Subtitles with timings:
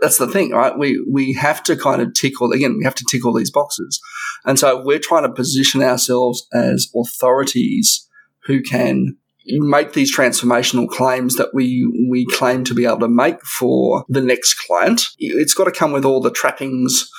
[0.00, 0.76] That's the thing, right?
[0.76, 2.76] We we have to kind of tick all again.
[2.78, 4.00] We have to tick all these boxes,
[4.44, 8.08] and so we're trying to position ourselves as authorities
[8.44, 9.16] who can
[9.46, 14.20] make these transformational claims that we we claim to be able to make for the
[14.20, 15.02] next client.
[15.18, 17.10] It's got to come with all the trappings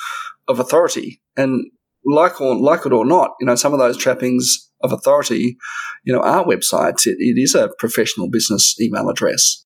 [0.47, 1.65] of authority, and
[2.05, 5.57] like or like it or not, you know, some of those trappings of authority,
[6.03, 7.05] you know, are websites.
[7.05, 9.65] it, it is a professional business email address.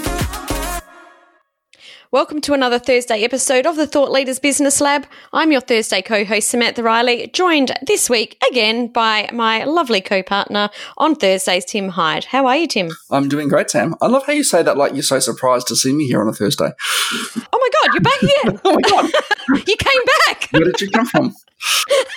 [2.13, 5.07] Welcome to another Thursday episode of the Thought Leaders Business Lab.
[5.31, 10.21] I'm your Thursday co host, Samantha Riley, joined this week again by my lovely co
[10.21, 12.25] partner on Thursdays, Tim Hyde.
[12.25, 12.89] How are you, Tim?
[13.11, 13.95] I'm doing great, Sam.
[14.01, 16.27] I love how you say that like you're so surprised to see me here on
[16.27, 16.71] a Thursday.
[16.73, 18.61] Oh my God, you're back again.
[18.65, 19.65] oh my God.
[19.65, 20.49] you came back.
[20.51, 21.29] Where did you come from?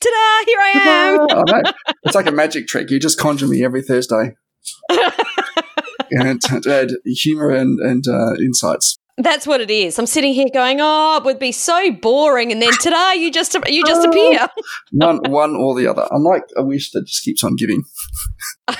[0.00, 0.44] Ta-da!
[0.46, 0.72] Here I
[1.44, 1.74] am.
[2.04, 2.90] It's like a magic trick.
[2.90, 4.36] You just conjure me every Thursday.
[6.10, 8.98] And to add humor and, and uh, insights.
[9.18, 9.98] That's what it is.
[9.98, 13.56] I'm sitting here going, "Oh, it would be so boring," and then today you just
[13.66, 14.46] you just uh, appear.
[14.92, 16.06] one, one or the other.
[16.12, 17.84] I'm like a wish that just keeps on giving.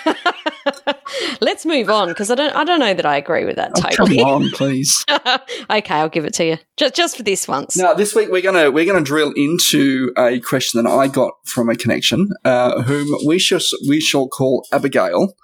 [1.40, 3.80] Let's move on because I don't I don't know that I agree with that oh,
[3.80, 4.18] totally.
[4.18, 5.02] Come on, please.
[5.10, 7.74] okay, I'll give it to you just just for this once.
[7.74, 11.70] Now, this week we're gonna we're gonna drill into a question that I got from
[11.70, 15.34] a connection, uh, whom we shall we shall call Abigail.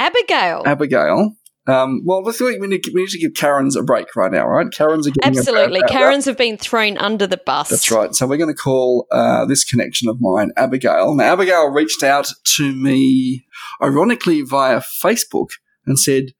[0.00, 0.62] Abigail.
[0.64, 1.36] Abigail.
[1.66, 2.32] Um, well, we
[2.66, 4.66] need, we need to give Karens a break right now, right?
[4.72, 5.82] Karens are getting absolutely.
[5.88, 7.68] Karens have been thrown under the bus.
[7.68, 8.14] That's right.
[8.14, 11.14] So we're going to call uh, this connection of mine Abigail.
[11.14, 13.46] Now, Abigail reached out to me,
[13.82, 15.50] ironically, via Facebook,
[15.86, 16.32] and said,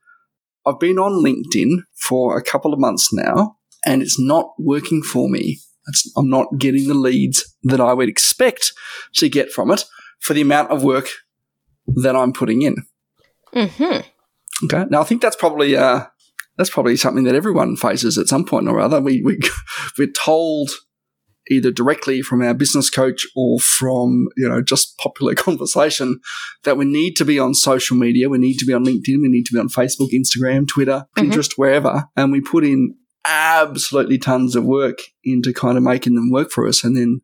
[0.67, 5.29] "I've been on LinkedIn for a couple of months now, and it's not working for
[5.29, 5.61] me.
[5.87, 8.73] It's, I'm not getting the leads that I would expect
[9.17, 9.85] to get from it
[10.19, 11.11] for the amount of work
[11.87, 12.77] that I'm putting in."
[13.55, 14.67] Mm-hmm.
[14.67, 14.85] Okay.
[14.91, 16.05] Now I think that's probably uh,
[16.57, 19.01] that's probably something that everyone faces at some point or other.
[19.01, 19.39] We we
[19.99, 20.71] we're told
[21.51, 26.21] either directly from our business coach or from you know just popular conversation
[26.65, 29.29] that we need to be on social media, we need to be on LinkedIn, we
[29.29, 31.31] need to be on Facebook, Instagram, Twitter, mm-hmm.
[31.31, 32.95] Pinterest, wherever, and we put in
[33.27, 37.21] absolutely tons of work into kind of making them work for us, and then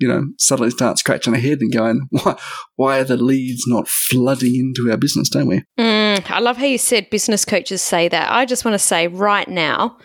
[0.00, 2.38] you know, suddenly start scratching our head and going, why,
[2.76, 5.62] why are the leads not flooding into our business, don't we?
[5.78, 8.32] Mm, I love how you said business coaches say that.
[8.32, 9.98] I just want to say right now,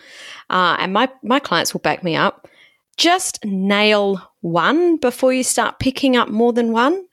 [0.50, 2.48] uh, and my, my clients will back me up,
[2.96, 7.06] just nail one before you start picking up more than one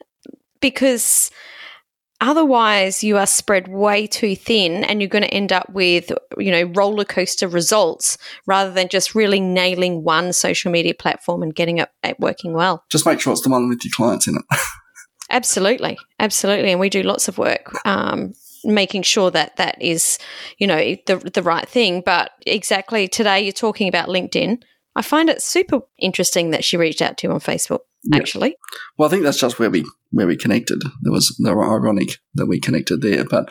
[0.60, 1.32] because–
[2.26, 6.52] Otherwise, you are spread way too thin and you're going to end up with, you
[6.52, 8.18] know, roller coaster results
[8.48, 11.90] rather than just really nailing one social media platform and getting it
[12.20, 12.86] working well.
[12.90, 14.44] Just make sure it's the one with your clients in it.
[15.32, 15.98] absolutely.
[16.18, 16.72] Absolutely.
[16.72, 17.70] And we do lots of work.
[17.86, 18.34] Um,
[18.64, 20.18] making sure that that is,
[20.60, 22.02] you know, the the right thing.
[22.06, 24.64] But exactly today, you're talking about LinkedIn.
[24.96, 27.80] I find it super interesting that she reached out to you on Facebook
[28.12, 28.56] actually.
[28.98, 30.82] Well, I think that's just where we where we connected.
[31.02, 33.50] There was they were ironic that we connected there, but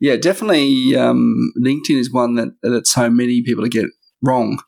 [0.00, 3.86] yeah, definitely um, LinkedIn is one that that so many people get
[4.22, 4.60] wrong,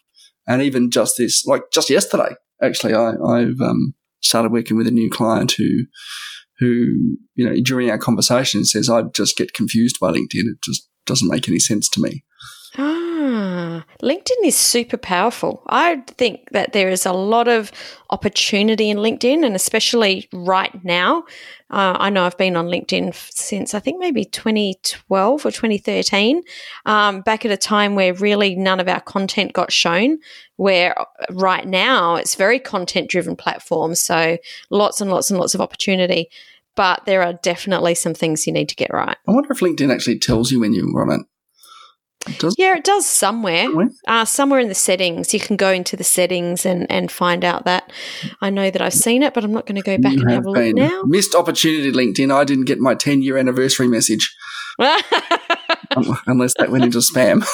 [0.47, 4.93] and even just this, like just yesterday, actually, I, I've um, started working with a
[4.93, 5.85] new client who
[6.59, 10.47] who you know during our conversation says I just get confused by LinkedIn.
[10.47, 12.25] It just doesn't make any sense to me.
[14.03, 15.63] LinkedIn is super powerful.
[15.69, 17.71] I think that there is a lot of
[18.11, 21.25] opportunity in LinkedIn, and especially right now.
[21.71, 26.43] Uh, I know I've been on LinkedIn since I think maybe 2012 or 2013,
[26.87, 30.19] um, back at a time where really none of our content got shown.
[30.57, 34.39] Where uh, right now it's very content driven platform, so
[34.71, 36.29] lots and lots and lots of opportunity.
[36.77, 39.17] But there are definitely some things you need to get right.
[39.29, 41.27] I wonder if LinkedIn actually tells you when you're on it.
[42.39, 43.65] Does yeah, it does somewhere.
[43.65, 43.89] Somewhere?
[44.07, 45.33] Uh, somewhere in the settings.
[45.33, 47.91] You can go into the settings and, and find out that.
[48.43, 50.31] I know that I've seen it, but I'm not going to go back you and
[50.31, 51.03] have, a look now.
[51.05, 52.35] Missed opportunity LinkedIn.
[52.35, 54.35] I didn't get my 10 year anniversary message.
[56.27, 57.45] Unless that went into spam.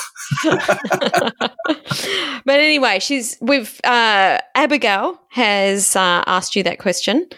[2.45, 7.29] but anyway, she's we've uh, Abigail has uh, asked you that question.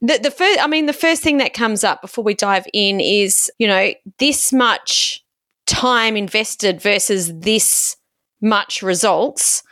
[0.00, 3.00] The, the first, I mean, the first thing that comes up before we dive in
[3.00, 5.23] is you know this much
[5.66, 7.96] time invested versus this
[8.40, 9.62] much results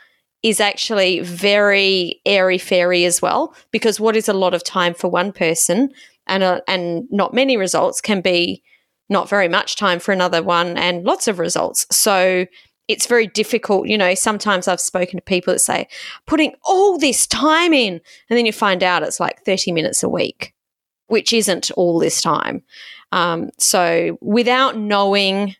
[0.41, 5.09] is actually very airy fairy as well, because what is a lot of time for
[5.09, 5.89] one person
[6.27, 8.61] and uh, and not many results can be
[9.09, 11.85] not very much time for another one and lots of results.
[11.91, 12.45] So
[12.87, 13.87] it's very difficult.
[13.87, 15.87] You know, sometimes I've spoken to people that say,
[16.25, 17.93] putting all this time in,
[18.29, 20.53] and then you find out it's like 30 minutes a week,
[21.07, 22.63] which isn't all this time.
[23.11, 25.55] Um, so without knowing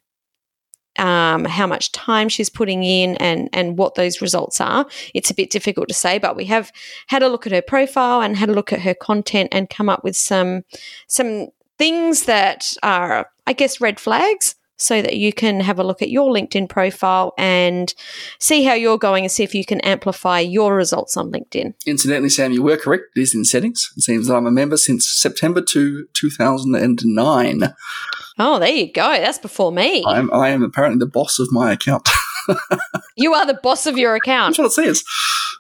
[1.04, 4.86] um, how much time she's putting in and and what those results are.
[5.14, 6.72] It's a bit difficult to say, but we have
[7.08, 9.90] had a look at her profile and had a look at her content and come
[9.90, 10.64] up with some
[11.08, 11.48] some
[11.78, 14.56] things that are, I guess, red flags.
[14.78, 17.94] So that you can have a look at your LinkedIn profile and
[18.40, 21.76] see how you're going and see if you can amplify your results on LinkedIn.
[21.86, 23.04] Incidentally, Sam, you were correct.
[23.16, 23.94] It is in settings.
[23.96, 27.74] It seems that I'm a member since September to 2009.
[28.40, 29.04] Oh, there you go.
[29.04, 30.04] That's before me.
[30.08, 32.10] I'm, I am apparently the boss of my account.
[33.16, 34.58] you are the boss of your account.
[34.58, 35.04] That's what it says.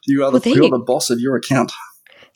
[0.05, 0.71] You are the, well, you're you.
[0.71, 1.71] the boss of your account.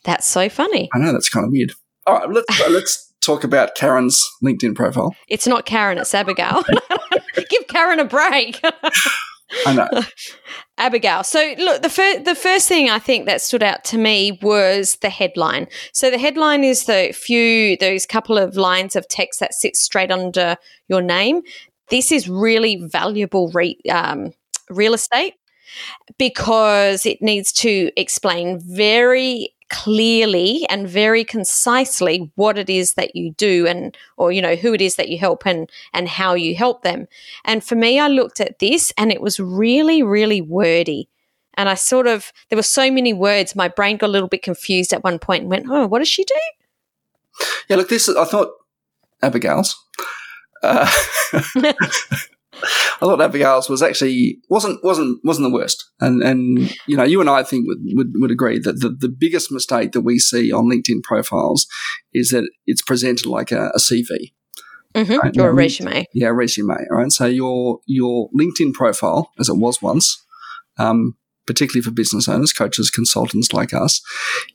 [0.04, 0.88] That's so funny.
[0.94, 1.72] I know that's kind of weird.
[2.06, 5.14] All right, let's uh, let's talk about Karen's LinkedIn profile.
[5.28, 6.62] It's not Karen, it's Abigail.
[7.50, 8.60] Give Karen a break.
[9.66, 9.88] I know.
[10.78, 11.24] Abigail.
[11.24, 14.96] So, look, the, fir- the first thing I think that stood out to me was
[14.96, 15.68] the headline.
[15.92, 20.10] So, the headline is the few, those couple of lines of text that sits straight
[20.10, 20.56] under
[20.88, 21.42] your name.
[21.88, 24.32] This is really valuable re- um,
[24.70, 25.34] real estate
[26.18, 33.32] because it needs to explain very clearly and very concisely what it is that you
[33.32, 36.54] do and or you know who it is that you help and and how you
[36.54, 37.06] help them.
[37.44, 41.08] And for me i looked at this and it was really really wordy.
[41.54, 44.42] And i sort of there were so many words my brain got a little bit
[44.42, 46.34] confused at one point and went oh what does she do?
[47.68, 48.50] Yeah look this i thought
[49.22, 49.76] abigail's.
[50.62, 50.90] Uh,
[52.62, 57.20] I thought Abigail's was actually wasn't wasn't wasn't the worst, and and you know you
[57.20, 60.52] and I think would would, would agree that the, the biggest mistake that we see
[60.52, 61.66] on LinkedIn profiles
[62.12, 64.32] is that it's presented like a, a CV.
[64.94, 65.18] Mm-hmm.
[65.18, 65.38] Right?
[65.38, 66.06] Or a resume.
[66.14, 66.76] Yeah, resume.
[66.90, 67.12] Right.
[67.12, 70.24] So your your LinkedIn profile, as it was once,
[70.78, 71.14] um,
[71.48, 74.00] particularly for business owners, coaches, consultants like us,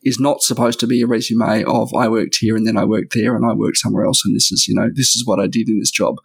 [0.03, 3.13] is not supposed to be a resume of I worked here and then I worked
[3.13, 5.47] there and I worked somewhere else and this is, you know, this is what I
[5.47, 6.15] did in this job.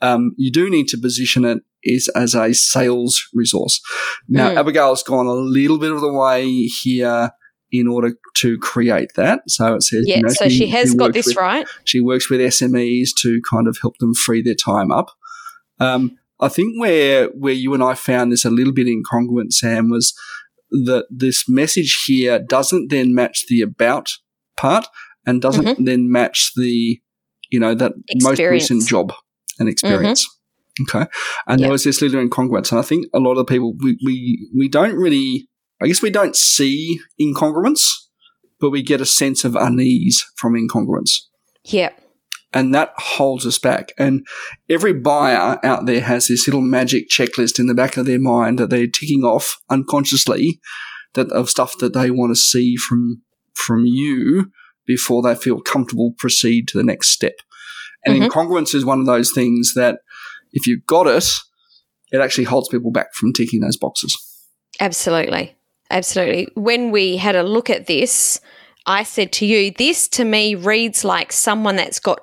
[0.00, 3.80] Um, you do need to position it is as a sales resource.
[4.28, 4.56] Now, mm.
[4.56, 7.30] Abigail's gone a little bit of the way here
[7.70, 9.42] in order to create that.
[9.48, 11.66] So it says, yeah, you know, so she, she has she got this with, right.
[11.84, 15.10] She works with SMEs to kind of help them free their time up.
[15.78, 19.90] Um, I think where where you and I found this a little bit incongruent, Sam,
[19.90, 20.14] was
[20.70, 24.10] that this message here doesn't then match the about
[24.56, 24.86] part
[25.26, 25.84] and doesn't mm-hmm.
[25.84, 27.00] then match the
[27.50, 28.24] you know that experience.
[28.24, 29.12] most recent job
[29.58, 30.26] and experience.
[30.26, 30.96] Mm-hmm.
[30.96, 31.10] Okay,
[31.48, 34.50] and there was this little incongruence, and I think a lot of people we, we
[34.56, 35.48] we don't really,
[35.82, 37.82] I guess we don't see incongruence,
[38.60, 41.10] but we get a sense of unease from incongruence.
[41.64, 41.90] Yeah
[42.52, 43.92] and that holds us back.
[43.98, 44.26] And
[44.68, 48.58] every buyer out there has this little magic checklist in the back of their mind
[48.58, 50.60] that they're ticking off unconsciously
[51.14, 53.22] that of stuff that they want to see from
[53.54, 54.50] from you
[54.86, 57.34] before they feel comfortable proceed to the next step.
[58.04, 58.30] And mm-hmm.
[58.30, 60.00] incongruence is one of those things that
[60.52, 61.24] if you've got it,
[62.12, 64.16] it actually holds people back from ticking those boxes.
[64.80, 65.54] Absolutely.
[65.90, 66.48] Absolutely.
[66.54, 68.40] When we had a look at this,
[68.86, 72.20] I said to you, this to me reads like someone that's got,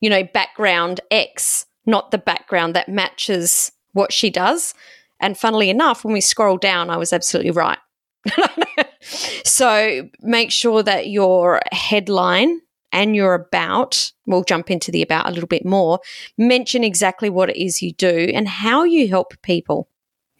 [0.00, 4.74] you know, background X, not the background that matches what she does.
[5.20, 7.78] And funnily enough, when we scroll down, I was absolutely right.
[9.00, 12.60] so make sure that your headline
[12.92, 16.00] and your about, we'll jump into the about a little bit more,
[16.36, 19.88] mention exactly what it is you do and how you help people.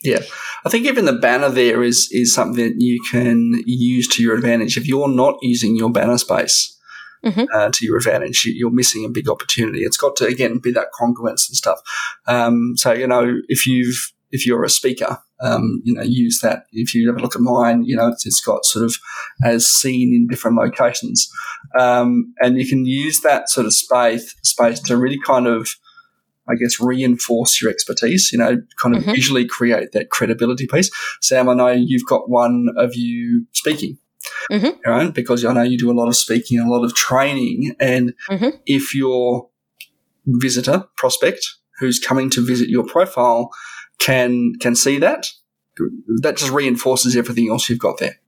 [0.02, 0.20] Yeah,
[0.64, 4.34] I think even the banner there is is something that you can use to your
[4.34, 4.76] advantage.
[4.76, 6.78] If you're not using your banner space
[7.22, 7.44] mm-hmm.
[7.54, 9.80] uh, to your advantage, you're missing a big opportunity.
[9.80, 11.80] It's got to again be that congruence and stuff.
[12.26, 16.66] Um, so you know, if you've if you're a speaker, um, you know, use that.
[16.72, 18.96] If you have a look at mine, you know, it's, it's got sort of
[19.44, 21.30] as seen in different locations,
[21.78, 25.68] um, and you can use that sort of space space to really kind of
[26.50, 29.12] I guess, reinforce your expertise, you know, kind of mm-hmm.
[29.12, 30.90] visually create that credibility piece.
[31.20, 33.98] Sam, I know you've got one of you speaking.
[34.50, 34.90] Mm-hmm.
[34.90, 35.14] Right?
[35.14, 37.74] Because I know you do a lot of speaking, a lot of training.
[37.80, 38.56] And mm-hmm.
[38.66, 39.48] if your
[40.26, 41.46] visitor, prospect,
[41.78, 43.50] who's coming to visit your profile
[44.00, 45.26] can can see that,
[46.22, 48.18] that just reinforces everything else you've got there.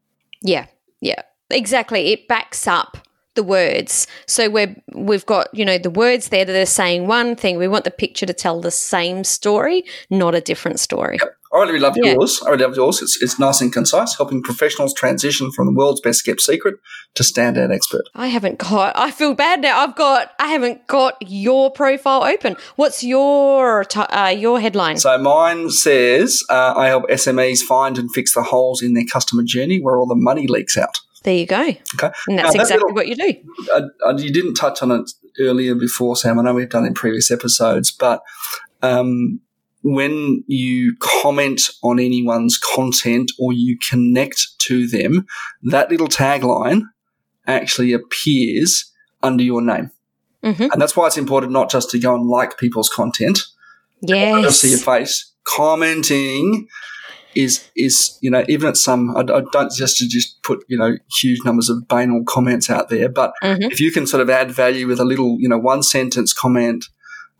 [0.42, 0.66] Yeah,
[1.00, 2.12] yeah, exactly.
[2.12, 2.98] It backs up
[3.34, 4.06] the words.
[4.26, 7.58] So we're we've got you know the words there that are saying one thing.
[7.58, 11.18] We want the picture to tell the same story, not a different story.
[11.20, 11.36] Yep.
[11.54, 12.12] I really love Yeah.
[12.12, 12.42] yours.
[12.42, 13.02] I really love yours.
[13.02, 16.76] It's, it's nice and concise, helping professionals transition from the world's best kept secret
[17.14, 18.04] to standout expert.
[18.14, 18.98] I haven't got.
[18.98, 19.80] I feel bad now.
[19.80, 20.30] I've got.
[20.38, 22.56] I haven't got your profile open.
[22.76, 24.96] What's your uh, your headline?
[24.96, 29.42] So mine says, uh, I help SMEs find and fix the holes in their customer
[29.42, 31.00] journey where all the money leaks out.
[31.22, 31.60] There you go.
[31.60, 32.10] Okay.
[32.28, 33.34] And that's that exactly little- what you do.
[33.72, 35.10] uh, uh, you didn't touch on it
[35.40, 36.38] earlier before, Sam.
[36.38, 38.22] I know we've done it in previous episodes, but
[38.82, 39.40] um,
[39.82, 45.26] when you comment on anyone's content or you connect to them,
[45.64, 46.82] that little tagline
[47.46, 48.90] actually appears
[49.22, 49.90] under your name.
[50.44, 53.40] hmm And that's why it's important not just to go and like people's content,
[54.00, 54.58] Yes.
[54.60, 55.32] see your face.
[55.44, 56.66] Commenting
[57.34, 60.76] is is you know even at some I, I don't just to just put you
[60.78, 63.70] know huge numbers of banal comments out there, but Mhm.
[63.72, 66.86] if you can sort of add value with a little you know one sentence comment,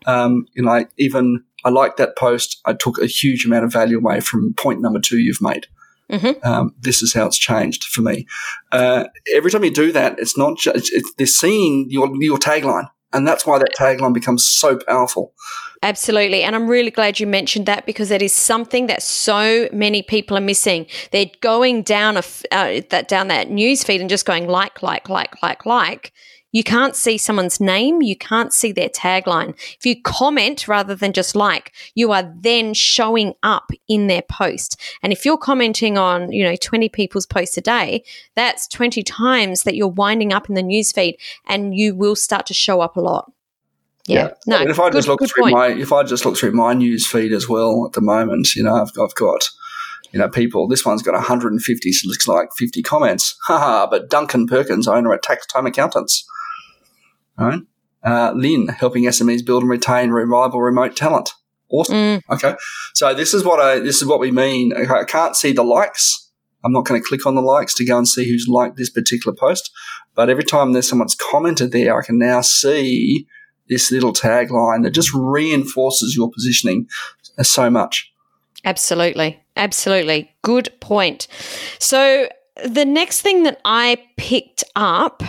[0.07, 2.61] um, you know even I like that post.
[2.65, 5.67] I took a huge amount of value away from point number two you've made.
[6.11, 6.45] Mhm.
[6.45, 8.27] Um, this is how it's changed for me.
[8.71, 12.39] Uh, every time you do that, it's not just it's, it's, they're seeing your your
[12.39, 15.35] tagline, and that's why that tagline becomes so powerful.
[15.83, 16.43] Absolutely.
[16.45, 20.37] And I'm really glad you mentioned that because that is something that so many people
[20.37, 20.87] are missing.
[21.11, 25.09] They're going down a uh, that down that news feed and just going like, like,
[25.09, 26.13] like, like, like.
[26.53, 28.03] You can't see someone's name.
[28.03, 29.55] You can't see their tagline.
[29.79, 34.81] If you comment rather than just like, you are then showing up in their post.
[35.03, 38.05] And if you're commenting on, you know, 20 people's posts a day,
[38.35, 41.17] that's 20 times that you're winding up in the newsfeed
[41.47, 43.33] and you will start to show up a lot.
[44.07, 44.31] Yeah.
[44.47, 45.55] No, And if I just look through point.
[45.55, 48.63] my if I just look through my news feed as well at the moment, you
[48.63, 49.49] know, I've, I've got
[50.11, 50.67] you know people.
[50.67, 53.37] This one's got 150, so it looks like 50 comments.
[53.45, 53.87] Haha!
[53.89, 56.27] But Duncan Perkins, owner at Tax Time Accountants,
[57.43, 57.61] right?
[58.05, 61.35] Uh, Lynn helping SMEs build and retain reliable remote talent.
[61.71, 61.95] Awesome.
[61.95, 62.55] Mm, Okay,
[62.95, 64.73] so this is what I this is what we mean.
[64.75, 66.31] I can't see the likes.
[66.65, 68.91] I'm not going to click on the likes to go and see who's liked this
[68.91, 69.71] particular post.
[70.15, 73.27] But every time there's someone's commented there, I can now see
[73.69, 76.87] this little tagline that just reinforces your positioning
[77.43, 78.13] so much.
[78.65, 79.41] Absolutely.
[79.57, 80.31] Absolutely.
[80.43, 81.27] Good point.
[81.79, 82.29] So,
[82.65, 85.23] the next thing that I picked up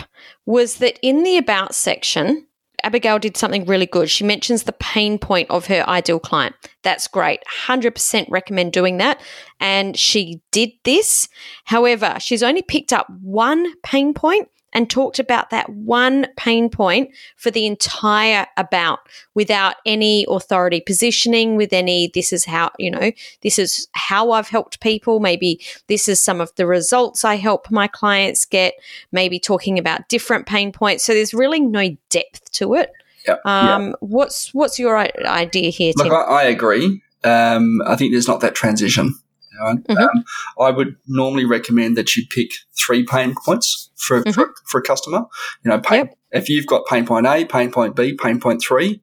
[0.46, 2.46] was that in the About section,
[2.82, 4.10] Abigail did something really good.
[4.10, 6.54] She mentions the pain point of her ideal client.
[6.82, 7.40] That's great.
[7.66, 9.20] 100% recommend doing that.
[9.58, 11.28] And she did this.
[11.64, 17.10] However, she's only picked up one pain point and talked about that one pain point
[17.36, 18.98] for the entire About
[19.34, 23.12] without any authority positioning, with any, this is how, you know,
[23.42, 25.20] this is how I've helped people.
[25.20, 28.74] Maybe this is some of the results I help my clients get.
[29.12, 31.04] Maybe talking about different pain points.
[31.04, 32.90] So there's really no depth to it.
[33.26, 33.36] Yeah.
[33.44, 36.14] Um, What's what's your idea here, Look, Tim?
[36.14, 37.00] I, I agree.
[37.22, 39.14] Um, I think there's not that transition.
[39.62, 39.96] Mhm.
[39.96, 40.24] Um,
[40.60, 45.24] I would normally recommend that you pick three pain points for, for, for a customer.
[45.64, 46.18] You know, pain, Yep.
[46.32, 49.02] if you've got pain point A, pain point B, pain point three,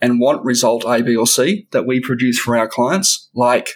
[0.00, 3.70] and want result A, B, or C that we produce for our clients, like,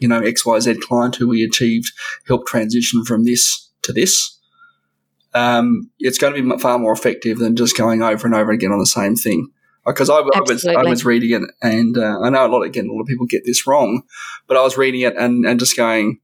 [0.00, 1.92] you know, XYZ client who we achieved
[2.26, 4.38] help transition from this to this,
[5.34, 8.72] um, it's going to be far more effective than just going over and over again
[8.72, 9.48] on the same thing.
[9.86, 12.88] Because I, I was I was reading it, and uh, I know a lot again
[12.88, 14.02] a lot of people get this wrong,
[14.46, 16.18] but I was reading it and, and just going,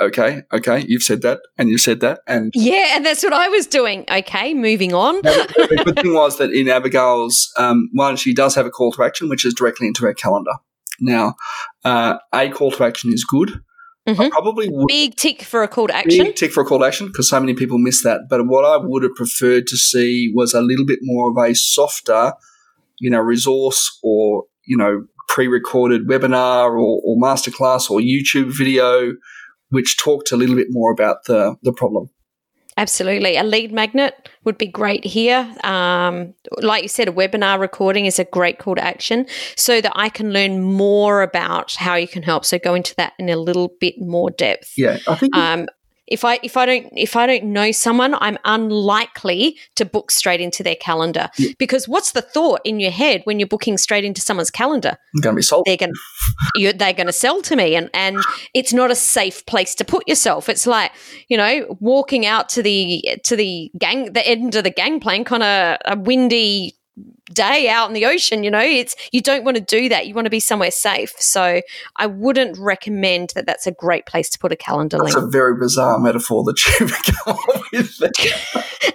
[0.00, 3.48] okay, okay, you've said that, and you've said that, and yeah, and that's what I
[3.48, 4.04] was doing.
[4.10, 5.16] Okay, moving on.
[5.22, 9.02] the, good thing was that in Abigail's um, one, she does have a call to
[9.04, 10.52] action, which is directly into her calendar.
[11.00, 11.34] Now,
[11.84, 13.60] uh, a call to action is good.
[14.06, 14.30] I Mhm.
[14.30, 16.24] probably would Big tick for a call to action.
[16.24, 18.22] big tick for a call to action because so many people miss that.
[18.28, 21.54] But what I would have preferred to see was a little bit more of a
[21.54, 22.32] softer,
[23.02, 29.12] you know, resource or you know pre-recorded webinar or, or masterclass or YouTube video,
[29.70, 32.08] which talked a little bit more about the the problem.
[32.78, 33.36] Absolutely.
[33.36, 35.40] A lead magnet would be great here.
[35.62, 36.32] Um,
[36.62, 40.08] like you said, a webinar recording is a great call to action so that I
[40.08, 42.46] can learn more about how you can help.
[42.46, 44.72] So go into that in a little bit more depth.
[44.78, 45.66] Yeah, I think Um,
[46.12, 50.40] if I if I don't if I don't know someone, I'm unlikely to book straight
[50.40, 51.50] into their calendar Yeah.
[51.58, 54.96] because what's the thought in your head when you're booking straight into someone's calendar?
[55.14, 55.64] I'm going to be sold.
[55.66, 55.92] they're going
[56.56, 58.18] to they're going to sell to me and and
[58.54, 60.92] it's not a safe place to put yourself it's like
[61.28, 65.42] you know walking out to the to the gang the end of the gangplank on
[65.42, 66.74] a, a windy
[67.32, 68.44] day out in the ocean.
[68.44, 70.06] You know, it's you don't want to do that.
[70.06, 71.12] You want to be somewhere safe.
[71.18, 71.62] So
[71.96, 73.46] I wouldn't recommend that.
[73.46, 75.26] That's a great place to put a calendar That's link.
[75.26, 77.38] a very bizarre metaphor that you come up
[77.72, 78.02] with.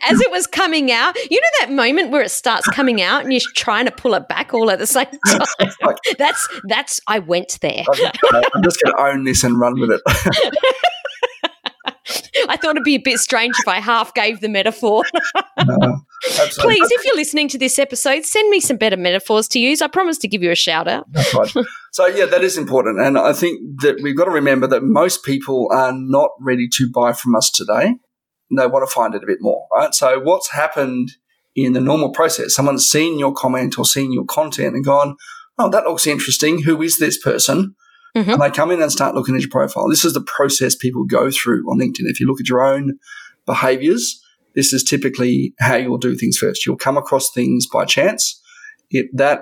[0.09, 3.31] As it was coming out, you know that moment where it starts coming out and
[3.31, 5.41] you're trying to pull it back all at the same time.
[5.81, 6.99] Like- that's that's.
[7.07, 7.83] I went there.
[8.53, 10.01] I'm just going to own this and run with it.
[12.57, 15.03] I thought it'd be a bit strange if I half gave the metaphor.
[15.65, 16.01] No.
[16.59, 19.81] Please, if you're listening to this episode, send me some better metaphors to use.
[19.81, 21.11] I promise to give you a shout out.
[21.11, 21.51] That's right.
[21.91, 25.23] So yeah, that is important, and I think that we've got to remember that most
[25.23, 27.95] people are not ready to buy from us today.
[28.55, 29.93] They want to find it a bit more, right?
[29.93, 31.09] So what's happened
[31.55, 32.53] in the normal process?
[32.53, 35.17] Someone's seen your comment or seen your content and gone,
[35.57, 36.63] "Oh, that looks interesting.
[36.63, 37.75] Who is this person?"
[38.17, 38.33] Mhm.
[38.33, 39.89] And they come in and start looking at your profile.
[39.89, 42.09] This is the process people go through on LinkedIn.
[42.09, 42.99] If you look at your own
[43.45, 44.21] behaviors,
[44.55, 46.65] this is typically how you'll do things first.
[46.65, 48.41] You'll come across things by chance.
[48.89, 49.41] It that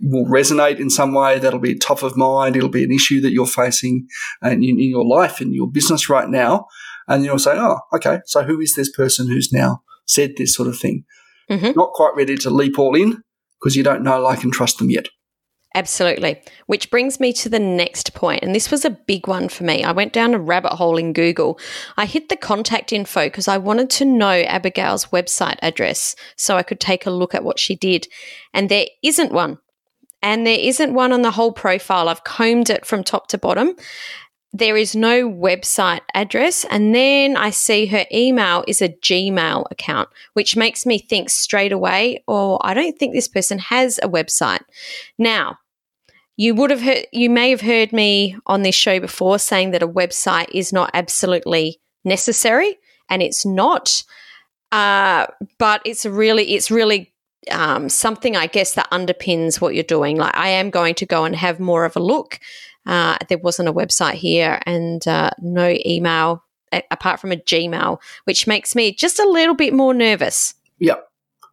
[0.00, 1.38] will resonate in some way.
[1.38, 2.56] That'll be top of mind.
[2.56, 4.08] It'll be an issue that you're facing
[4.42, 6.66] in, in your life, in your business right now.
[7.06, 10.68] And you'll say, oh, okay, so who is this person who's now said this sort
[10.68, 11.04] of thing?
[11.50, 11.72] Mm-hmm.
[11.76, 13.22] Not quite ready to leap all in
[13.60, 15.08] because you don't know, like, and trust them yet.
[15.76, 16.40] Absolutely.
[16.66, 19.82] Which brings me to the next point, and this was a big one for me.
[19.82, 21.58] I went down a rabbit hole in Google.
[21.96, 26.62] I hit the contact info because I wanted to know Abigail's website address so I
[26.62, 28.06] could take a look at what she did.
[28.52, 29.58] And there isn't one.
[30.22, 32.08] And there isn't one on the whole profile.
[32.08, 33.74] I've combed it from top to bottom.
[34.52, 36.64] There is no website address.
[36.70, 41.72] And then I see her email is a Gmail account, which makes me think straight
[41.72, 44.62] away, oh, I don't think this person has a website.
[45.18, 45.58] Now,
[46.36, 49.82] you would have heard, you may have heard me on this show before saying that
[49.82, 54.04] a website is not absolutely necessary, and it's not.
[54.72, 55.26] Uh,
[55.58, 57.12] but it's really, it's really
[57.50, 60.16] um, something I guess that underpins what you're doing.
[60.16, 62.40] Like I am going to go and have more of a look.
[62.86, 67.98] Uh, there wasn't a website here and uh, no email a- apart from a Gmail,
[68.24, 70.54] which makes me just a little bit more nervous.
[70.78, 70.96] Yeah.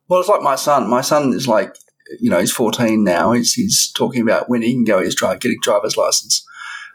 [0.08, 0.90] Well, it's like my son.
[0.90, 1.76] My son is like,
[2.20, 3.32] you know, he's 14 now.
[3.32, 6.46] He's, he's talking about when he can go his drive, getting driver's license.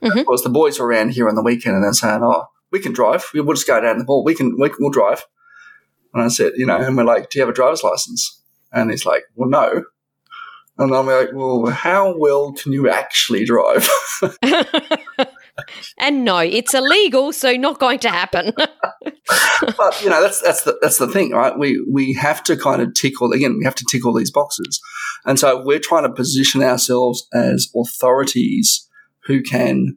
[0.02, 0.20] Mhm.
[0.20, 2.80] Of course, the boys were around here on the weekend and they're saying, oh, we
[2.80, 3.24] can drive.
[3.32, 4.24] We'll just go down the ball.
[4.24, 5.24] We can, we can, we'll drive.
[6.12, 8.42] And I said, you know, and we're like, do you have a driver's license?
[8.72, 9.84] And he's like, well, no.
[10.78, 13.88] And I'm like, well, how well can you actually drive?
[15.98, 18.52] and no, it's illegal, so not going to happen.
[18.56, 21.58] but you know that's that's the that's the thing, right?
[21.58, 23.56] We we have to kind of tick all again.
[23.58, 24.80] We have to tick all these boxes,
[25.24, 28.88] and so we're trying to position ourselves as authorities
[29.24, 29.96] who can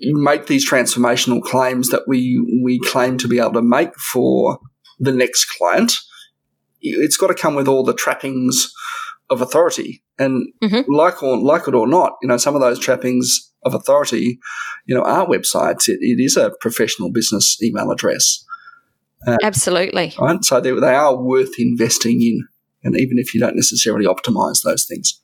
[0.00, 4.58] make these transformational claims that we we claim to be able to make for
[4.98, 5.94] the next client.
[6.80, 8.72] It's got to come with all the trappings
[9.32, 10.84] of authority, and Mhm.
[10.88, 14.38] like or like it or not, you know, some of those trappings of authority,
[14.86, 15.88] you know, are websites.
[15.88, 18.44] It, it is a professional business email address
[19.42, 20.14] Absolutely.
[20.18, 20.44] right?
[20.44, 22.46] So they, they are worth investing in,
[22.82, 25.20] and even if you don't necessarily optimize those things.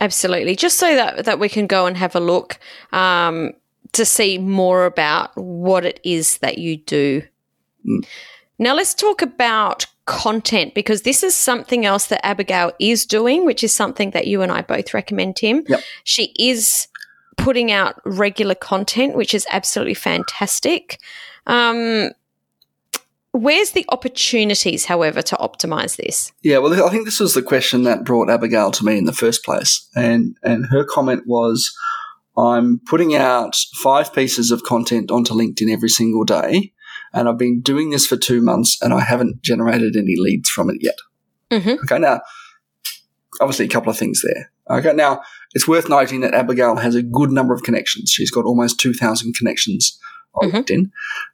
[0.00, 0.54] Absolutely.
[0.54, 2.58] Just so that, that we can go and have a look
[2.92, 3.52] um,
[3.92, 7.22] to see more about what it is that you do.
[7.88, 8.06] Mm.
[8.58, 13.62] Now, let's talk about content because this is something else that Abigail is doing, which
[13.62, 15.64] is something that you and I both recommend, Tim.
[15.68, 15.80] Yep.
[16.02, 16.88] She is
[17.36, 20.98] putting out regular content, which is absolutely fantastic.
[21.46, 22.10] Um,
[23.32, 26.32] where's the opportunities, however, to optimize this?
[26.42, 29.12] Yeah, well, I think this was the question that brought Abigail to me in the
[29.12, 31.70] first place, and and her comment was,
[32.36, 36.72] "I'm putting out five pieces of content onto LinkedIn every single day,
[37.12, 40.70] and I've been doing this for two months, and I haven't generated any leads from
[40.70, 40.96] it yet."
[41.50, 41.78] Mhm.
[41.84, 42.20] Okay, now
[43.40, 44.50] obviously a couple of things there.
[44.70, 45.20] Okay, now
[45.54, 48.10] it's worth noting that Abigail has a good number of connections.
[48.10, 49.98] She's got almost two thousand connections
[50.34, 50.64] on Mhm.
[50.64, 50.90] LinkedIn.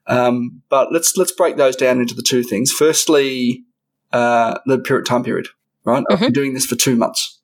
[0.06, 2.70] Um, but let's let's break those down into the two things.
[2.70, 3.64] Firstly,
[4.12, 5.48] uh, the period, time period.
[5.84, 7.40] Right, I've been doing this for two months.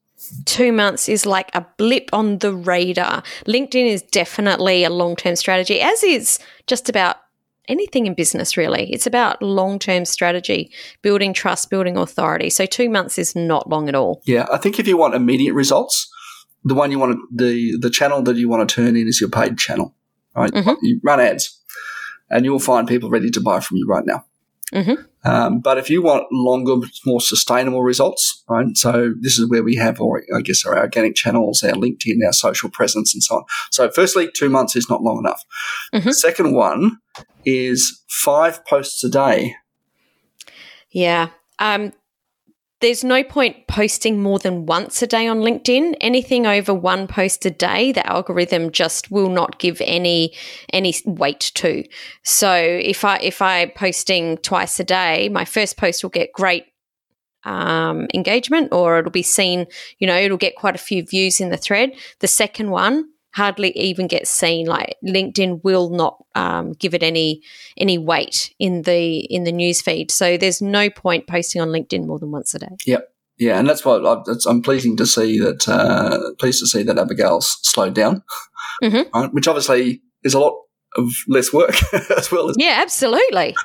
[0.46, 3.22] two months is like a blip on the radar.
[3.46, 7.16] LinkedIn is definitely a long term strategy, as is just about
[7.70, 8.92] anything in business, really.
[8.92, 10.70] It's about long term strategy,
[11.02, 12.50] building trust, building authority.
[12.50, 14.20] So, two months is not long at all.
[14.26, 16.10] Yeah, I think if you want immediate results,
[16.64, 19.20] the one you want to, the the channel that you want to turn in is
[19.20, 19.94] your paid channel.
[20.36, 20.76] Right, Mhm.
[20.82, 21.60] you run ads,
[22.28, 24.24] and you'll find people ready to buy from you right now.
[24.72, 25.06] Mhm.
[25.24, 28.74] Um, but if you want longer, more sustainable results, right?
[28.76, 32.32] So this is where we have, or I guess, our organic channels, our LinkedIn, our
[32.32, 33.44] social presence, and so on.
[33.70, 35.44] So, firstly, two months is not long enough.
[35.94, 36.14] Mhm.
[36.14, 36.98] Second one
[37.44, 39.56] is five posts a day.
[40.90, 41.28] Yeah.
[41.58, 41.92] Um,
[42.80, 45.96] there's no point posting more than once a day on LinkedIn.
[46.00, 50.34] Anything over one post a day, the algorithm just will not give any
[50.72, 51.84] any weight to.
[52.22, 56.64] So if I if I posting twice a day, my first post will get great
[57.44, 59.66] um, engagement, or it'll be seen.
[59.98, 61.92] You know, it'll get quite a few views in the thread.
[62.20, 64.66] The second one hardly even gets seen.
[64.66, 67.42] Like LinkedIn will not um, give it any
[67.76, 70.10] any weight in the in the news feed.
[70.10, 72.76] So there's no point posting on LinkedIn more than once a day.
[72.86, 73.12] Yep.
[73.38, 76.98] Yeah, and that's what I, am pleasing to see that uh, pleased to see that
[76.98, 78.22] Abigail's slowed down,
[78.82, 79.08] mm-hmm.
[79.18, 79.32] right?
[79.32, 80.60] which obviously is a lot
[80.96, 81.74] of less work
[82.18, 82.50] as well.
[82.50, 83.56] As yeah, absolutely.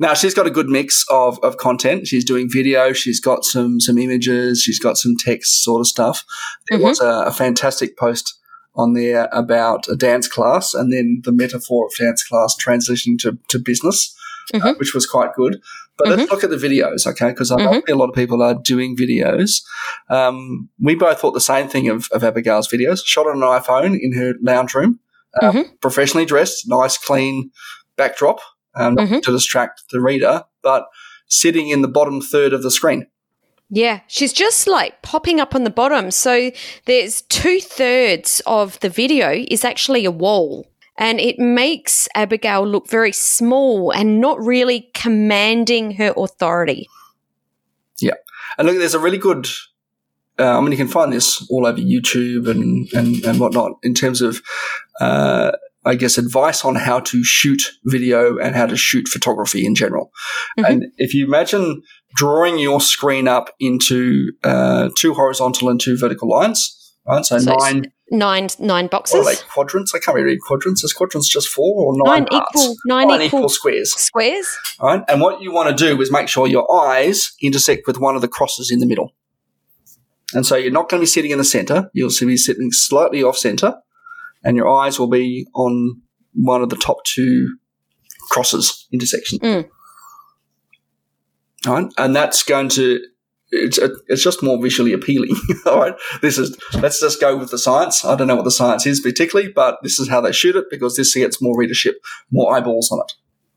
[0.00, 2.08] Now she's got a good mix of, of content.
[2.08, 2.92] She's doing video.
[2.92, 4.60] She's got some some images.
[4.60, 6.24] She's got some text sort of stuff.
[6.68, 6.88] There mm-hmm.
[6.88, 8.34] was a, a fantastic post
[8.76, 13.38] on there about a dance class and then the metaphor of dance class transitioning to,
[13.48, 14.16] to business,
[14.52, 14.66] uh, mm-hmm.
[14.68, 15.60] uh, which was quite good.
[15.96, 16.18] But mm-hmm.
[16.18, 17.28] let's look at the videos, okay?
[17.28, 17.92] Because I mm-hmm.
[17.92, 19.62] a lot of people are doing videos.
[20.10, 23.04] Um, we both thought the same thing of, of Abigail's videos.
[23.04, 24.98] Shot on an iPhone in her lounge room,
[25.40, 25.74] uh, mm-hmm.
[25.80, 27.50] professionally dressed, nice, clean
[27.96, 28.40] backdrop,
[28.74, 30.86] um, not to distract the reader, but
[31.28, 33.06] sitting in the bottom third of the screen.
[33.70, 36.10] Yeah, she's just like popping up on the bottom.
[36.10, 36.50] So
[36.84, 40.66] there's two thirds of the video is actually a wall.
[40.96, 46.88] And it makes Abigail look very small and not really commanding her authority.
[48.00, 48.14] Yeah.
[48.56, 49.48] And look, there's a really good
[50.38, 53.94] uh, I mean, you can find this all over YouTube and, and, and whatnot in
[53.94, 54.42] terms of,
[55.00, 55.52] uh,
[55.84, 60.10] I guess, advice on how to shoot video and how to shoot photography in general.
[60.58, 60.72] Mm-hmm.
[60.72, 61.82] And if you imagine
[62.14, 67.24] drawing your screen up into uh, two horizontal and two vertical lines, right?
[67.24, 69.24] So, so nine, nine, nine boxes.
[69.24, 69.94] like quadrants?
[69.94, 70.84] I can't really read quadrants.
[70.84, 72.26] Is quadrants just four or nine?
[72.30, 73.92] Nine equal, nine, nine equal, equal, squares.
[73.92, 74.58] Squares.
[74.80, 75.02] Right.
[75.08, 78.22] And what you want to do is make sure your eyes intersect with one of
[78.22, 79.12] the crosses in the middle.
[80.32, 81.90] And so you're not going to be sitting in the center.
[81.92, 83.76] You'll be sitting slightly off center,
[84.42, 86.00] and your eyes will be on
[86.32, 87.56] one of the top two
[88.30, 89.38] crosses intersection.
[89.38, 89.68] Mm
[91.66, 91.86] right?
[91.98, 93.00] And that's going to
[93.50, 95.34] it's it's just more visually appealing.
[95.66, 98.04] All right, this is let's just go with the science.
[98.04, 100.66] I don't know what the science is particularly, but this is how they shoot it
[100.70, 101.96] because this gets more readership,
[102.30, 103.12] more eyeballs on it.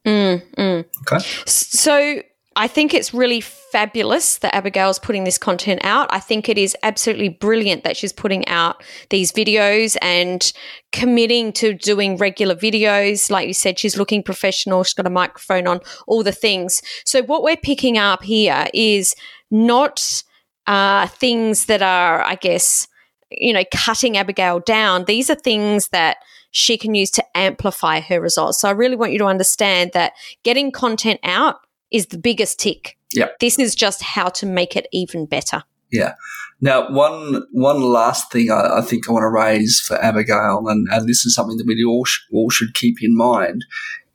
[0.06, 0.86] Mm, mm.
[1.02, 1.26] Okay.
[1.46, 2.22] So
[2.58, 6.08] I think it's really fabulous that Abigail's putting this content out.
[6.10, 10.52] I think it is absolutely brilliant that she's putting out these videos and
[10.92, 13.30] committing to doing regular videos.
[13.30, 14.84] Like you said, she's looking professional.
[14.84, 16.82] She's got a microphone on, all the things.
[17.06, 19.14] So, what we're picking up here is
[19.52, 20.24] not
[20.66, 22.88] uh, things that are, I guess,
[23.30, 25.06] you know, cutting Abigail down.
[25.06, 26.18] These are things that
[26.50, 28.62] she can use to amplify her results.
[28.62, 31.58] So, I really want you to understand that getting content out
[31.92, 32.98] is the biggest tick.
[33.14, 33.30] Yeah.
[33.40, 35.64] This is just how to make it even better.
[35.92, 36.16] Yeah.
[36.60, 40.88] Now, one one last thing I, I, think I want to raise for Abigail, and,
[40.92, 43.64] and this is something that we all, sh- all should keep in mind,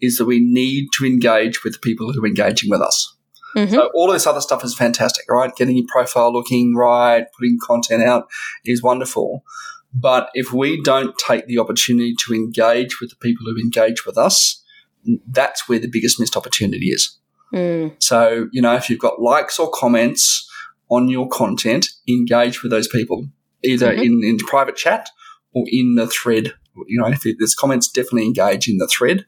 [0.01, 3.17] is that we need to engage with the people who are engaging with us.
[3.57, 3.75] Mm-hmm.
[3.75, 5.55] So all this other stuff is fantastic, right?
[5.55, 8.29] Getting your profile looking right, putting content out
[8.65, 9.45] is wonderful.
[9.95, 14.17] But if we don't take the opportunity to engage with the people who engage with
[14.17, 14.63] us,
[15.27, 17.19] that's where the biggest missed opportunity is.
[17.53, 17.95] Mm.
[18.03, 20.49] So, you know, if you've got likes or comments
[20.89, 23.29] on your content, engage with those people,
[23.63, 24.03] either mm-hmm.
[24.03, 25.11] in, in private chat
[25.55, 26.55] or in the thread.
[26.87, 29.27] You know, if there's comments, definitely engage in the thread.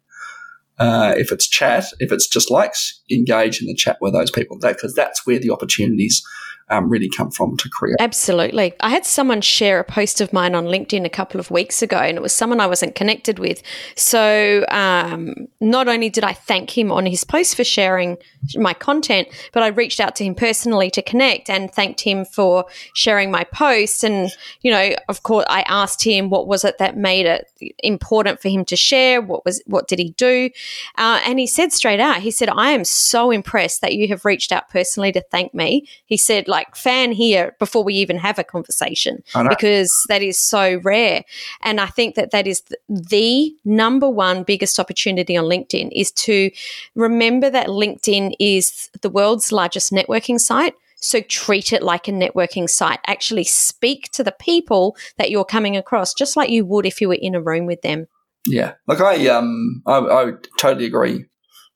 [0.79, 4.59] Uh, if it's chat, if it's just likes, engage in the chat with those people.
[4.61, 6.23] Because that, that's where the opportunities
[6.71, 7.97] um, really come from to create.
[8.01, 8.75] Absolutely.
[8.81, 11.99] I had someone share a post of mine on LinkedIn a couple of weeks ago,
[11.99, 13.63] and it was someone I wasn't connected with.
[13.97, 18.17] So um, not only did I thank him on his post for sharing
[18.57, 22.67] my content, but I reached out to him personally to connect and thanked him for
[22.95, 24.05] sharing my post.
[24.05, 27.47] And, you know, of course, I asked him what was it that made it
[27.79, 29.21] important for him to share?
[29.21, 30.51] What was, what did he do?
[30.97, 34.25] Uh, and he said straight out, he said, I am so impressed that you have
[34.25, 35.89] reached out personally to thank me.
[36.05, 40.81] He said, like fan here before we even have a conversation because that is so
[40.85, 41.25] rare.
[41.63, 46.51] And I think that that is the number one biggest opportunity on LinkedIn is to
[46.95, 50.75] remember that LinkedIn is the world's largest networking site.
[50.97, 53.01] So treat it like a networking site.
[53.07, 57.09] Actually speak to the people that you're coming across, just like you would if you
[57.09, 58.07] were in a room with them.
[58.47, 61.25] Yeah, like I um I, I totally agree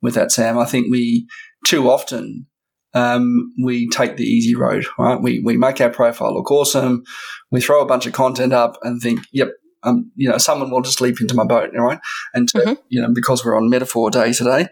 [0.00, 0.56] with that, Sam.
[0.56, 1.26] I think we
[1.66, 2.46] too often
[2.94, 5.20] um, we take the easy road, right?
[5.20, 7.04] We, we make our profile look awesome.
[7.50, 9.50] We throw a bunch of content up and think, yep,
[9.82, 11.98] um, you know, someone will just leap into my boat, right?
[12.34, 12.72] And, to, mm-hmm.
[12.88, 14.68] you know, because we're on metaphor day today.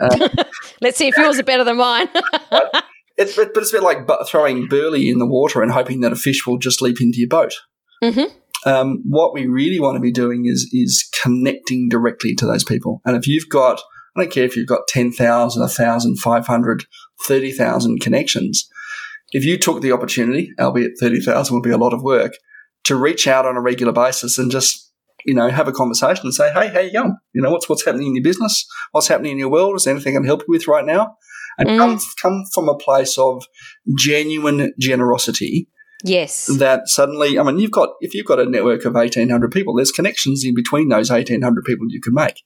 [0.00, 0.28] Uh,
[0.80, 2.08] Let's see if yours are better than mine.
[3.18, 6.16] It's, but it's a bit like throwing burley in the water and hoping that a
[6.16, 7.52] fish will just leap into your boat.
[8.00, 8.68] Mm-hmm.
[8.68, 13.00] Um, what we really want to be doing is is connecting directly to those people.
[13.04, 13.80] And if you've got,
[14.16, 16.84] I don't care if you've got 10,000, 1,000, 500,
[17.26, 18.68] 30,000 connections,
[19.32, 22.32] if you took the opportunity, albeit 30,000 would be a lot of work,
[22.84, 24.92] to reach out on a regular basis and just,
[25.26, 27.16] you know, have a conversation and say, hey, how you going?
[27.34, 28.66] You know, what's, what's happening in your business?
[28.92, 29.76] What's happening in your world?
[29.76, 31.16] Is there anything I can help you with right now?
[31.58, 31.76] And mm.
[31.76, 33.44] come, come from a place of
[33.96, 35.68] genuine generosity.
[36.04, 36.46] Yes.
[36.46, 39.90] That suddenly, I mean, you've got, if you've got a network of 1,800 people, there's
[39.90, 42.40] connections in between those 1,800 people you can make.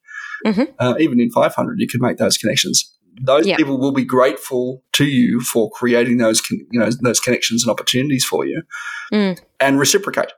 [0.47, 0.73] Mm-hmm.
[0.79, 3.59] Uh, even in 500, you can make those connections those yep.
[3.59, 8.25] people will be grateful to you for creating those you know those connections and opportunities
[8.25, 8.63] for you
[9.13, 9.39] mm.
[9.61, 10.33] and reciprocate.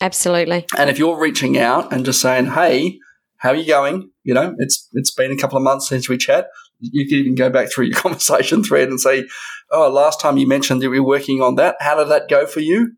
[0.00, 0.66] Absolutely.
[0.76, 2.98] And if you're reaching out and just saying hey
[3.38, 4.10] how are you going?
[4.22, 6.48] You know it's it's been a couple of months since we chat.
[6.80, 9.26] You can even go back through your conversation thread and say
[9.70, 11.76] oh last time you mentioned that we were working on that.
[11.80, 12.92] How did that go for you?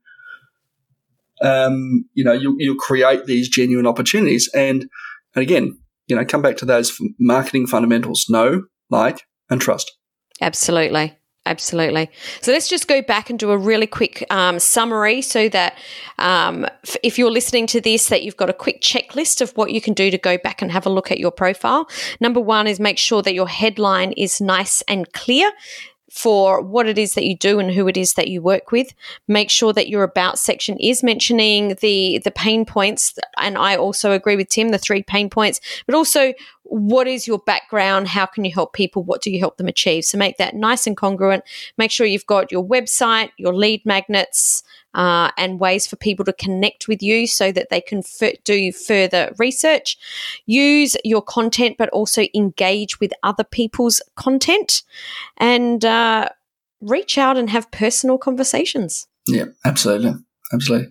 [1.42, 4.48] Um, you know you, you'll create these genuine opportunities.
[4.54, 4.88] And
[5.34, 8.26] and again you know come back to those marketing fundamentals.
[8.28, 9.96] Know like, and trust.
[10.40, 11.16] Absolutely.
[11.46, 12.10] Absolutely.
[12.40, 15.78] So let's just go back and do a really quick um, summary so that
[16.18, 16.66] um,
[17.04, 19.94] if you're listening to this, that you've got a quick checklist of what you can
[19.94, 21.88] do to go back and have a look at your profile.
[22.20, 25.52] Number one is make sure that your headline is nice and clear
[26.16, 28.94] for what it is that you do and who it is that you work with.
[29.28, 34.12] Make sure that your about section is mentioning the the pain points, and I also
[34.12, 36.32] agree with Tim the three pain points, but also
[36.68, 38.08] what is your background?
[38.08, 39.02] How can you help people?
[39.04, 40.04] What do you help them achieve?
[40.04, 41.44] So make that nice and congruent.
[41.78, 44.64] Make sure you've got your website, your lead magnets,
[44.96, 48.72] uh, and ways for people to connect with you so that they can f- do
[48.72, 49.96] further research.
[50.46, 54.82] Use your content, but also engage with other people's content
[55.36, 56.30] and uh,
[56.80, 59.06] reach out and have personal conversations.
[59.28, 60.14] Yeah, absolutely.
[60.52, 60.88] Absolutely.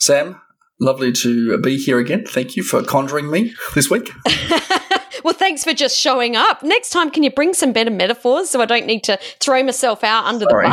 [0.00, 0.40] Sam,
[0.80, 2.24] lovely to be here again.
[2.26, 4.10] Thank you for conjuring me this week.
[5.24, 6.62] well, thanks for just showing up.
[6.62, 10.02] Next time, can you bring some better metaphors so I don't need to throw myself
[10.02, 10.68] out under Sorry.
[10.68, 10.72] the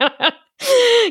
[0.00, 0.32] bus?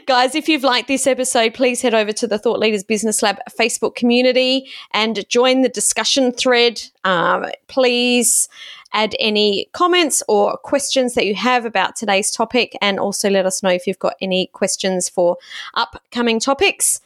[0.05, 3.37] Guys, if you've liked this episode, please head over to the Thought Leaders Business Lab
[3.57, 6.81] Facebook community and join the discussion thread.
[7.03, 8.49] Um, please
[8.93, 13.63] add any comments or questions that you have about today's topic, and also let us
[13.63, 15.37] know if you've got any questions for
[15.75, 16.99] upcoming topics.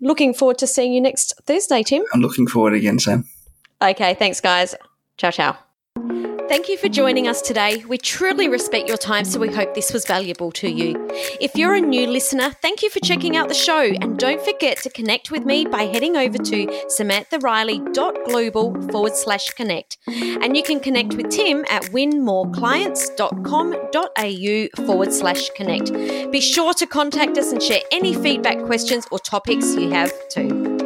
[0.00, 2.04] Looking forward to seeing you next Thursday, Tim.
[2.12, 3.26] I'm looking forward again, Sam.
[3.80, 4.74] Okay, thanks, guys.
[5.16, 5.65] Ciao, ciao.
[6.48, 7.82] Thank you for joining us today.
[7.88, 10.94] We truly respect your time, so we hope this was valuable to you.
[11.40, 13.80] If you're a new listener, thank you for checking out the show.
[13.80, 19.98] And don't forget to connect with me by heading over to samanthariley.global forward slash connect.
[20.06, 25.92] And you can connect with Tim at winmoreclients.com.au forward slash connect.
[26.30, 30.76] Be sure to contact us and share any feedback, questions, or topics you have too.